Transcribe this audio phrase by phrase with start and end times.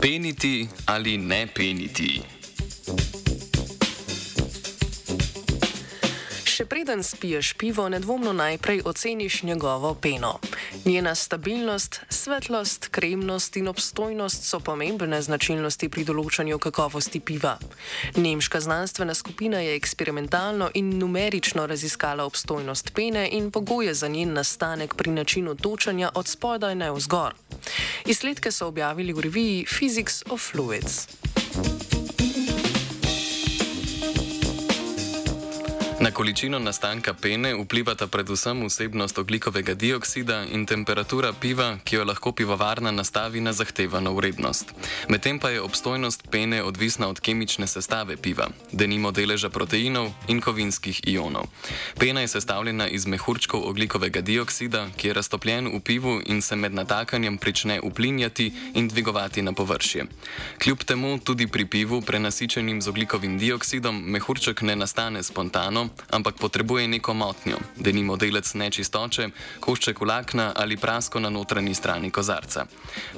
[0.00, 2.39] Peniti ali ne peniti?
[6.60, 10.34] Še preden spiješ pivo, nedvomno najprej oceniš njegovo peno.
[10.84, 17.54] Njena stabilnost, svetlost, kremnost in obstojnost so pomembne značilnosti pri določanju kakovosti piva.
[18.20, 25.00] Nemška znanstvena skupina je eksperimentalno in numerično raziskala obstojnost pene in pogoje za njen nastanek
[25.00, 27.40] pri načinu točanja od spodaj na vzgor.
[28.04, 31.08] Izsledke so objavili v reviji Physics of Fluids.
[36.10, 42.32] Na količino nastanka pene vplivata predvsem vsebnost oglikovega dioksida in temperatura piva, ki jo lahko
[42.32, 44.74] pivovarna nastavi na zahtevano vrednost.
[45.08, 51.00] Medtem pa je obstojnost pene odvisna od kemične sestave piva, denimo deleža proteinov in kovinskih
[51.06, 51.46] ionov.
[51.98, 56.74] Pena je sestavljena iz mehurčkov oglikovega dioksida, ki je raztopljen v pivu in se med
[56.74, 60.04] natakanjem prične uplinjati in dvigovati na površje.
[60.58, 66.88] Kljub temu tudi pri pivu, prenasičenim z oglikovim dioksidom, mehurček ne nastane spontano, ampak potrebuje
[66.88, 69.28] neko motnjo, da ni modelec nečistoče,
[69.60, 72.66] košček vlakna ali prasko na notranji strani kozarca.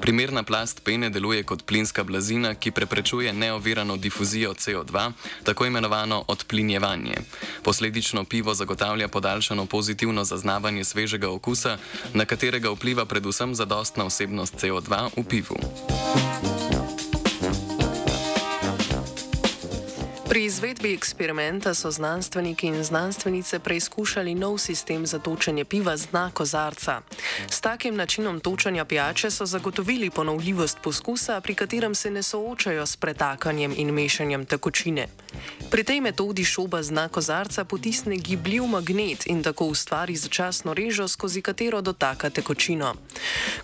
[0.00, 5.12] Primerna plast pene deluje kot plinska blazina, ki preprečuje neovirano difuzijo CO2,
[5.44, 7.14] tako imenovano odplinjevanje.
[7.62, 11.78] Posledično pivo zagotavlja podaljšano pozitivno zaznavanje svežega okusa,
[12.14, 15.56] na katerega vpliva predvsem zadostna vsebnost CO2 v pivu.
[20.32, 26.30] Pri izvedbi eksperimenta so znanstveniki in znanstvenice preizkušali nov sistem za točenje piva z dna
[26.34, 27.00] kozarca.
[27.50, 32.96] S takim načinom točanja pijače so zagotovili ponovljivost poskusa, pri katerem se ne soočajo s
[32.96, 35.06] pretakanjem in mešanjem tekočine.
[35.70, 41.08] Pri tej metodi šoba z dna kozarca potisne gibljiv magnet in tako ustvari začasno režo,
[41.08, 42.94] skozi katero dotaka tekočino.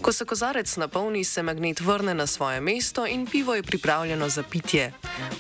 [0.03, 4.43] Ko se kozarec napolni, se magnet vrne na svoje mesto in pivo je pripravljeno za
[4.43, 4.93] pitje.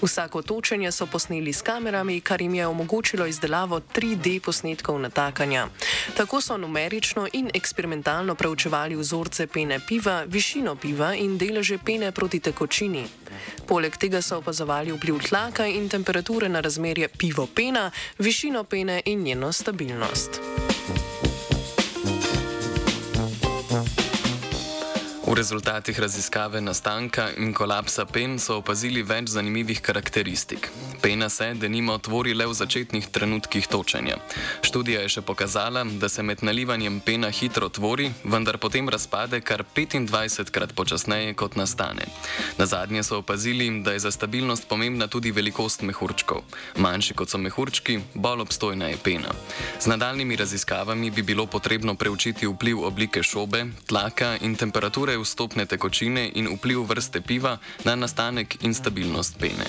[0.03, 5.67] Vsako točenje so posneli s kamerami, kar jim je omogočilo izdelavo 3D posnetkov natakanja.
[6.17, 12.41] Tako so numerično in eksperimentalno preučevali vzorce pene piva, višino piva in deleže pene proti
[12.41, 13.05] tekočini.
[13.67, 19.53] Poleg tega so opazovali vpliv tlaka in temperature na razmerje pivo-pena, višino pene in njeno
[19.53, 20.41] stabilnost.
[25.29, 30.71] V rezultatih raziskave nastanka in kolapsa pen so opazili več zanimivih karakteristik.
[31.03, 34.17] Pena se, da nimo, tvori le v začetnih trenutkih točenja.
[34.65, 39.67] Študija je še pokazala, da se med nalivanjem pena hitro tvori, vendar potem razpade kar
[39.77, 42.09] 25 krat počasneje, kot nastane.
[42.57, 46.41] Na zadnje so opazili, da je za stabilnost pomembna tudi velikost mehurčkov.
[46.81, 49.37] Manjši kot so mehurčki, bolj obstojna je pena.
[49.77, 56.31] Z nadaljnimi raziskavami bi bilo potrebno preučiti vpliv oblike šobe, tlaka in temperature vstopne tekočine
[56.35, 59.67] in vpliv vrste piva na nastanek in stabilnost pene.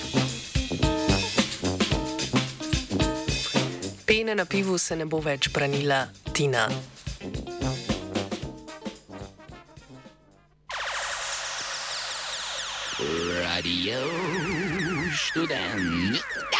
[4.06, 6.68] Pene na pivu se ne bo več branila Tina.
[13.42, 14.00] Radio
[15.14, 16.59] študent.